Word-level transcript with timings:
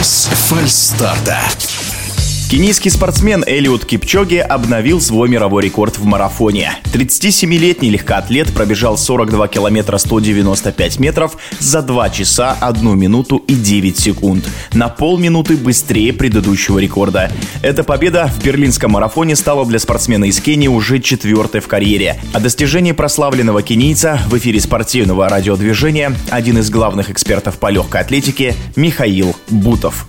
Без 0.00 0.30
фальстарта. 0.32 1.38
Кенийский 2.50 2.90
спортсмен 2.90 3.44
Элиот 3.46 3.84
Кипчоги 3.84 4.38
обновил 4.38 5.00
свой 5.00 5.28
мировой 5.28 5.62
рекорд 5.62 5.98
в 5.98 6.04
марафоне. 6.04 6.72
37-летний 6.92 7.90
легкоатлет 7.90 8.52
пробежал 8.52 8.98
42 8.98 9.46
километра 9.46 9.98
195 9.98 10.98
метров 10.98 11.36
за 11.60 11.80
2 11.80 12.10
часа 12.10 12.56
1 12.60 12.98
минуту 12.98 13.36
и 13.36 13.54
9 13.54 13.96
секунд. 13.96 14.44
На 14.72 14.88
полминуты 14.88 15.56
быстрее 15.56 16.12
предыдущего 16.12 16.80
рекорда. 16.80 17.30
Эта 17.62 17.84
победа 17.84 18.26
в 18.26 18.44
берлинском 18.44 18.90
марафоне 18.90 19.36
стала 19.36 19.64
для 19.64 19.78
спортсмена 19.78 20.24
из 20.24 20.40
Кении 20.40 20.66
уже 20.66 20.98
четвертой 20.98 21.60
в 21.60 21.68
карьере. 21.68 22.20
О 22.32 22.40
достижении 22.40 22.90
прославленного 22.90 23.62
кенийца 23.62 24.18
в 24.26 24.36
эфире 24.38 24.58
спортивного 24.58 25.28
радиодвижения 25.28 26.12
один 26.30 26.58
из 26.58 26.68
главных 26.68 27.10
экспертов 27.10 27.58
по 27.58 27.70
легкой 27.70 28.00
атлетике 28.00 28.56
Михаил 28.74 29.36
Бутов. 29.50 30.04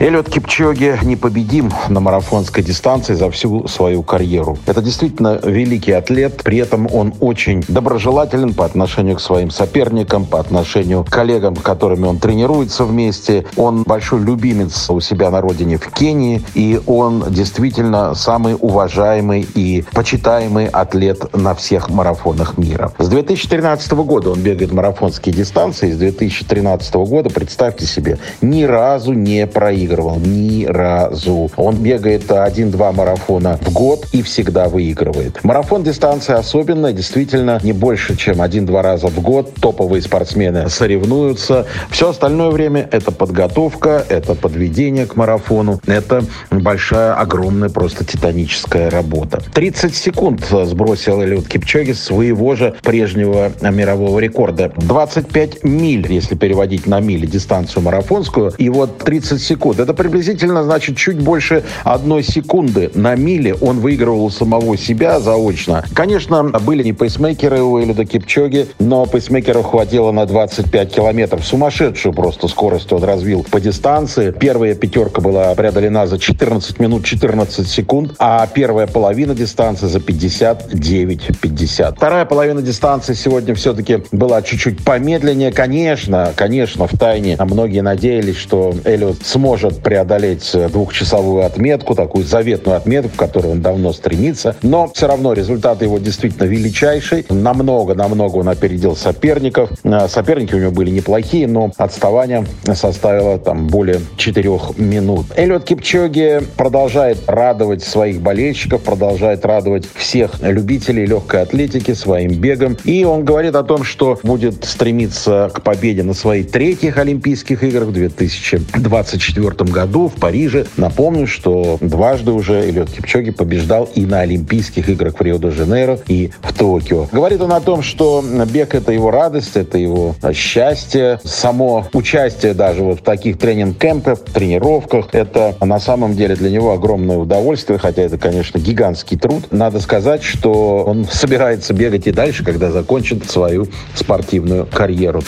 Эллиот 0.00 0.30
Кипчоги 0.30 0.96
непобедим 1.02 1.72
на 1.88 1.98
марафонской 1.98 2.62
дистанции 2.62 3.14
за 3.14 3.32
всю 3.32 3.66
свою 3.66 4.04
карьеру. 4.04 4.56
Это 4.64 4.80
действительно 4.80 5.40
великий 5.42 5.90
атлет, 5.90 6.40
при 6.44 6.58
этом 6.58 6.86
он 6.92 7.14
очень 7.18 7.64
доброжелателен 7.66 8.54
по 8.54 8.64
отношению 8.64 9.16
к 9.16 9.20
своим 9.20 9.50
соперникам, 9.50 10.24
по 10.24 10.38
отношению 10.38 11.02
к 11.02 11.10
коллегам, 11.10 11.56
с 11.56 11.62
которыми 11.62 12.06
он 12.06 12.18
тренируется 12.18 12.84
вместе. 12.84 13.44
Он 13.56 13.82
большой 13.82 14.20
любимец 14.20 14.88
у 14.88 15.00
себя 15.00 15.32
на 15.32 15.40
родине 15.40 15.78
в 15.78 15.90
Кении, 15.90 16.44
и 16.54 16.80
он 16.86 17.24
действительно 17.30 18.14
самый 18.14 18.56
уважаемый 18.58 19.48
и 19.56 19.84
почитаемый 19.92 20.68
атлет 20.68 21.34
на 21.34 21.56
всех 21.56 21.90
марафонах 21.90 22.56
мира. 22.56 22.92
С 23.00 23.08
2013 23.08 23.90
года 23.94 24.30
он 24.30 24.40
бегает 24.42 24.70
марафонские 24.70 25.34
дистанции, 25.34 25.90
с 25.90 25.96
2013 25.96 26.94
года, 26.94 27.30
представьте 27.30 27.84
себе, 27.84 28.18
ни 28.40 28.62
разу 28.62 29.12
не 29.12 29.44
проиграл 29.48 29.87
выигрывал 29.88 30.18
ни 30.20 30.66
разу. 30.66 31.50
Он 31.56 31.76
бегает 31.76 32.30
один-два 32.30 32.92
марафона 32.92 33.58
в 33.62 33.72
год 33.72 34.06
и 34.12 34.22
всегда 34.22 34.68
выигрывает. 34.68 35.42
Марафон 35.44 35.82
дистанция 35.82 36.36
особенная, 36.36 36.92
действительно 36.92 37.58
не 37.62 37.72
больше, 37.72 38.16
чем 38.16 38.42
один-два 38.42 38.82
раза 38.82 39.08
в 39.08 39.20
год. 39.20 39.54
Топовые 39.54 40.02
спортсмены 40.02 40.68
соревнуются. 40.68 41.66
Все 41.90 42.10
остальное 42.10 42.50
время 42.50 42.88
это 42.92 43.12
подготовка, 43.12 44.04
это 44.08 44.34
подведение 44.34 45.06
к 45.06 45.16
марафону, 45.16 45.80
это 45.86 46.24
большая, 46.50 47.14
огромная, 47.14 47.70
просто 47.70 48.04
титаническая 48.04 48.90
работа. 48.90 49.42
30 49.54 49.94
секунд 49.94 50.44
сбросил 50.64 51.22
Элиот 51.22 51.48
Кипчоги 51.48 51.92
своего 51.92 52.54
же 52.54 52.74
прежнего 52.82 53.52
мирового 53.62 54.18
рекорда. 54.18 54.72
25 54.76 55.64
миль, 55.64 56.06
если 56.12 56.34
переводить 56.34 56.86
на 56.86 57.00
мили 57.00 57.26
дистанцию 57.26 57.82
марафонскую. 57.84 58.52
И 58.58 58.68
вот 58.68 58.98
30 58.98 59.40
секунд 59.40 59.77
это 59.78 59.94
приблизительно, 59.94 60.64
значит, 60.64 60.96
чуть 60.96 61.18
больше 61.18 61.64
одной 61.84 62.22
секунды 62.22 62.90
на 62.94 63.14
миле 63.14 63.54
он 63.54 63.80
выигрывал 63.80 64.24
у 64.24 64.30
самого 64.30 64.76
себя 64.76 65.20
заочно. 65.20 65.84
Конечно, 65.94 66.42
были 66.44 66.82
не 66.82 66.92
пейсмейкеры 66.92 67.62
у 67.62 67.80
Элида 67.82 68.04
Кипчоги, 68.04 68.68
но 68.78 69.06
пейсмейкеров 69.06 69.66
хватило 69.66 70.12
на 70.12 70.26
25 70.26 70.94
километров. 70.94 71.46
Сумасшедшую 71.46 72.12
просто 72.12 72.48
скорость 72.48 72.92
он 72.92 73.04
развил 73.04 73.44
по 73.50 73.60
дистанции. 73.60 74.30
Первая 74.30 74.74
пятерка 74.74 75.20
была 75.20 75.54
преодолена 75.54 76.06
за 76.06 76.18
14 76.18 76.78
минут 76.80 77.04
14 77.04 77.68
секунд, 77.68 78.14
а 78.18 78.46
первая 78.46 78.86
половина 78.86 79.34
дистанции 79.34 79.86
за 79.86 79.98
59-50. 79.98 81.94
Вторая 81.96 82.24
половина 82.24 82.62
дистанции 82.62 83.14
сегодня 83.14 83.54
все-таки 83.54 84.02
была 84.12 84.42
чуть-чуть 84.42 84.84
помедленнее. 84.84 85.52
Конечно, 85.52 86.32
конечно, 86.36 86.86
в 86.86 86.96
тайне 86.96 87.36
многие 87.40 87.80
надеялись, 87.80 88.36
что 88.36 88.74
Эллиот 88.84 89.18
сможет 89.24 89.67
может 89.68 89.82
преодолеть 89.82 90.50
э, 90.54 90.68
двухчасовую 90.68 91.44
отметку, 91.44 91.94
такую 91.94 92.24
заветную 92.24 92.78
отметку, 92.78 93.10
к 93.10 93.18
которой 93.18 93.52
он 93.52 93.60
давно 93.60 93.92
стремится. 93.92 94.56
Но 94.62 94.90
все 94.94 95.06
равно 95.06 95.34
результат 95.34 95.82
его 95.82 95.98
действительно 95.98 96.44
величайший. 96.44 97.26
Намного-намного 97.28 98.36
он 98.36 98.48
опередил 98.48 98.96
соперников. 98.96 99.70
Э, 99.84 100.08
соперники 100.08 100.54
у 100.54 100.58
него 100.58 100.70
были 100.70 100.90
неплохие, 100.90 101.46
но 101.46 101.70
отставание 101.76 102.46
составило 102.74 103.38
там 103.38 103.66
более 103.66 104.00
четырех 104.16 104.78
минут. 104.78 105.26
Эллиот 105.36 105.64
Кипчоги 105.64 106.40
продолжает 106.56 107.18
радовать 107.26 107.84
своих 107.84 108.22
болельщиков, 108.22 108.82
продолжает 108.82 109.44
радовать 109.44 109.86
всех 109.94 110.40
любителей 110.40 111.04
легкой 111.04 111.42
атлетики 111.42 111.92
своим 111.92 112.32
бегом. 112.32 112.78
И 112.84 113.04
он 113.04 113.26
говорит 113.26 113.54
о 113.54 113.64
том, 113.64 113.84
что 113.84 114.18
будет 114.22 114.64
стремиться 114.64 115.50
к 115.52 115.60
победе 115.62 116.02
на 116.02 116.14
своих 116.14 116.50
третьих 116.50 116.96
Олимпийских 116.96 117.62
играх 117.62 117.88
в 117.88 117.92
2024 117.92 119.57
1994 119.58 119.72
году 119.72 120.08
в 120.08 120.14
Париже. 120.14 120.66
Напомню, 120.76 121.26
что 121.26 121.78
дважды 121.80 122.32
уже 122.32 122.60
Эллиот 122.60 122.90
Кипчоги 122.90 123.30
побеждал 123.30 123.88
и 123.94 124.06
на 124.06 124.20
Олимпийских 124.20 124.88
играх 124.88 125.18
в 125.18 125.22
Рио-де-Жанейро, 125.22 125.98
и 126.08 126.30
в 126.42 126.52
Токио. 126.52 127.08
Говорит 127.12 127.40
он 127.40 127.52
о 127.52 127.60
том, 127.60 127.82
что 127.82 128.24
бег— 128.52 128.74
это 128.76 128.92
его 128.92 129.10
радость, 129.10 129.56
это 129.56 129.78
его 129.78 130.14
счастье. 130.32 131.20
Само 131.24 131.86
участие 131.92 132.54
даже 132.54 132.82
вот 132.82 133.00
в 133.00 133.02
таких 133.02 133.38
тренинг-кемпах, 133.38 134.20
тренировках, 134.20 135.08
это 135.12 135.56
на 135.60 135.80
самом 135.80 136.14
деле 136.14 136.34
для 136.34 136.50
него 136.50 136.72
огромное 136.72 137.16
удовольствие, 137.16 137.78
хотя 137.78 138.02
это, 138.02 138.18
конечно, 138.18 138.58
гигантский 138.58 139.18
труд. 139.18 139.50
Надо 139.50 139.80
сказать, 139.80 140.22
что 140.22 140.84
он 140.86 141.06
собирается 141.10 141.74
бегать 141.74 142.06
и 142.06 142.12
дальше, 142.12 142.44
когда 142.44 142.70
закончит 142.70 143.28
свою 143.30 143.68
спортивную 143.94 144.66
карьеру. 144.66 145.22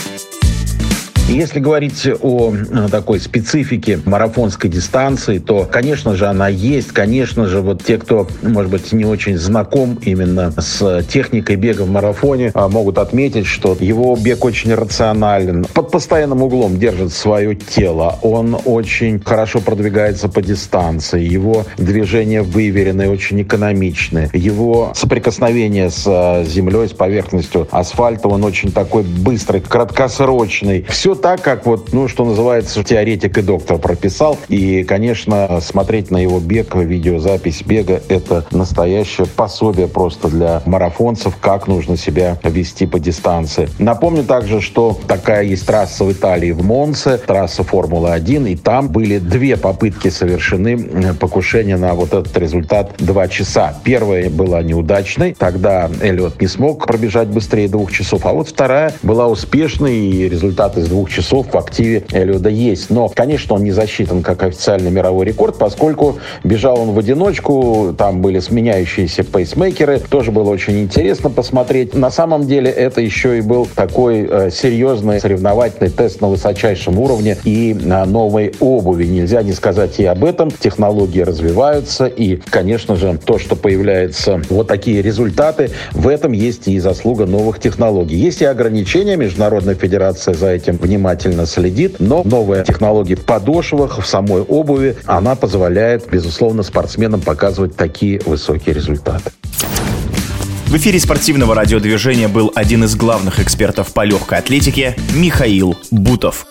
Если 1.30 1.60
говорить 1.60 2.08
о 2.22 2.52
э, 2.52 2.88
такой 2.90 3.20
специфике 3.20 4.00
марафонской 4.04 4.68
дистанции, 4.68 5.38
то, 5.38 5.64
конечно 5.70 6.16
же, 6.16 6.26
она 6.26 6.48
есть. 6.48 6.88
Конечно 6.88 7.46
же, 7.46 7.60
вот 7.60 7.84
те, 7.84 7.98
кто, 7.98 8.26
может 8.42 8.72
быть, 8.72 8.92
не 8.92 9.04
очень 9.04 9.38
знаком 9.38 9.96
именно 10.02 10.52
с 10.58 11.04
техникой 11.04 11.54
бега 11.54 11.82
в 11.82 11.90
марафоне, 11.90 12.50
а, 12.54 12.68
могут 12.68 12.98
отметить, 12.98 13.46
что 13.46 13.76
его 13.78 14.16
бег 14.16 14.44
очень 14.44 14.74
рационален. 14.74 15.66
Под 15.72 15.92
постоянным 15.92 16.42
углом 16.42 16.80
держит 16.80 17.12
свое 17.12 17.54
тело. 17.54 18.18
Он 18.22 18.58
очень 18.64 19.20
хорошо 19.20 19.60
продвигается 19.60 20.28
по 20.28 20.42
дистанции. 20.42 21.22
Его 21.22 21.64
движения 21.78 22.42
выверенные, 22.42 23.08
очень 23.08 23.40
экономичные. 23.40 24.30
Его 24.32 24.92
соприкосновение 24.96 25.90
с 25.90 26.02
э, 26.08 26.44
землей, 26.44 26.88
с 26.88 26.92
поверхностью 26.92 27.68
асфальта, 27.70 28.26
он 28.26 28.42
очень 28.42 28.72
такой 28.72 29.04
быстрый, 29.04 29.60
краткосрочный. 29.60 30.84
Все 30.88 31.14
так, 31.20 31.42
как 31.42 31.66
вот, 31.66 31.92
ну, 31.92 32.08
что 32.08 32.24
называется, 32.24 32.82
теоретик 32.82 33.38
и 33.38 33.42
доктор 33.42 33.78
прописал. 33.78 34.38
И, 34.48 34.84
конечно, 34.84 35.60
смотреть 35.60 36.10
на 36.10 36.18
его 36.18 36.40
бег, 36.40 36.74
видеозапись 36.74 37.62
бега, 37.62 38.00
это 38.08 38.44
настоящее 38.50 39.26
пособие 39.26 39.88
просто 39.88 40.28
для 40.28 40.62
марафонцев, 40.66 41.36
как 41.36 41.68
нужно 41.68 41.96
себя 41.96 42.38
вести 42.42 42.86
по 42.86 42.98
дистанции. 42.98 43.68
Напомню 43.78 44.24
также, 44.24 44.60
что 44.60 44.98
такая 45.06 45.44
есть 45.44 45.66
трасса 45.66 46.04
в 46.04 46.12
Италии 46.12 46.52
в 46.52 46.64
Монце, 46.64 47.18
трасса 47.18 47.62
Формулы-1, 47.62 48.50
и 48.50 48.56
там 48.56 48.88
были 48.88 49.18
две 49.18 49.56
попытки 49.56 50.08
совершены 50.08 51.14
покушения 51.14 51.76
на 51.76 51.94
вот 51.94 52.14
этот 52.14 52.36
результат 52.38 52.94
2 52.98 53.28
часа. 53.28 53.74
Первая 53.84 54.30
была 54.30 54.62
неудачной, 54.62 55.34
тогда 55.38 55.90
Эллиот 56.00 56.40
не 56.40 56.46
смог 56.46 56.86
пробежать 56.86 57.28
быстрее 57.28 57.68
двух 57.68 57.92
часов, 57.92 58.24
а 58.26 58.32
вот 58.32 58.48
вторая 58.48 58.94
была 59.02 59.28
успешной, 59.28 59.96
и 59.96 60.28
результат 60.28 60.78
из 60.78 60.88
двух 60.88 61.09
часов 61.10 61.52
в 61.52 61.56
активе 61.56 62.04
Эллиода 62.12 62.48
есть. 62.48 62.90
Но, 62.90 63.08
конечно, 63.08 63.56
он 63.56 63.64
не 63.64 63.72
засчитан 63.72 64.22
как 64.22 64.42
официальный 64.42 64.90
мировой 64.90 65.26
рекорд, 65.26 65.58
поскольку 65.58 66.18
бежал 66.44 66.80
он 66.80 66.92
в 66.92 66.98
одиночку, 66.98 67.94
там 67.96 68.22
были 68.22 68.38
сменяющиеся 68.38 69.24
пейсмейкеры, 69.24 69.98
тоже 69.98 70.30
было 70.30 70.50
очень 70.50 70.80
интересно 70.80 71.30
посмотреть. 71.30 71.94
На 71.94 72.10
самом 72.10 72.46
деле 72.46 72.70
это 72.70 73.00
еще 73.00 73.38
и 73.38 73.40
был 73.40 73.66
такой 73.74 74.26
э, 74.30 74.50
серьезный 74.50 75.20
соревновательный 75.20 75.90
тест 75.90 76.20
на 76.20 76.28
высочайшем 76.28 76.98
уровне 76.98 77.36
и 77.44 77.74
на 77.74 78.04
новой 78.04 78.54
обуви. 78.60 79.06
Нельзя 79.06 79.42
не 79.42 79.52
сказать 79.52 79.98
и 79.98 80.04
об 80.04 80.24
этом. 80.24 80.50
Технологии 80.50 81.20
развиваются, 81.20 82.06
и, 82.06 82.36
конечно 82.36 82.96
же, 82.96 83.18
то, 83.24 83.38
что 83.38 83.56
появляются 83.56 84.40
вот 84.48 84.68
такие 84.68 85.02
результаты, 85.02 85.70
в 85.92 86.08
этом 86.08 86.32
есть 86.32 86.68
и 86.68 86.78
заслуга 86.78 87.26
новых 87.26 87.58
технологий. 87.60 88.16
Есть 88.16 88.42
и 88.42 88.44
ограничения, 88.44 89.16
Международная 89.16 89.74
федерация 89.74 90.34
за 90.34 90.50
этим 90.50 90.76
внимательно 90.76 90.89
внимательно 90.90 91.46
следит, 91.46 92.00
но 92.00 92.22
новая 92.24 92.64
технология 92.64 93.14
в 93.14 93.24
подошвах, 93.24 94.02
в 94.02 94.06
самой 94.06 94.42
обуви, 94.42 94.96
она 95.06 95.36
позволяет, 95.36 96.10
безусловно, 96.10 96.64
спортсменам 96.64 97.20
показывать 97.20 97.76
такие 97.76 98.20
высокие 98.26 98.74
результаты. 98.74 99.30
В 100.66 100.76
эфире 100.76 100.98
спортивного 100.98 101.54
радиодвижения 101.54 102.26
был 102.26 102.50
один 102.56 102.82
из 102.84 102.96
главных 102.96 103.38
экспертов 103.38 103.92
по 103.92 104.04
легкой 104.04 104.38
атлетике 104.38 104.96
Михаил 105.14 105.76
Бутов. 105.92 106.46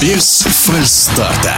Без 0.00 0.42
фальстарта. 0.42 1.54